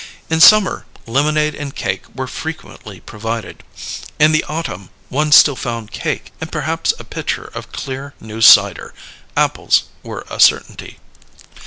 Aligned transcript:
In 0.31 0.39
summer, 0.41 0.87
lemonade 1.05 1.53
and 1.53 1.75
cake 1.75 2.05
were 2.15 2.25
frequently 2.25 2.99
provided; 3.01 3.63
in 4.17 4.31
the 4.31 4.43
autumn, 4.45 4.89
one 5.09 5.31
still 5.31 5.55
found 5.55 5.91
cake, 5.91 6.33
and 6.41 6.51
perhaps 6.51 6.91
a 6.97 7.03
pitcher 7.03 7.51
of 7.53 7.71
clear 7.71 8.15
new 8.19 8.41
cider: 8.41 8.95
apples 9.37 9.83
were 10.01 10.25
a 10.27 10.39
certainty. 10.39 10.97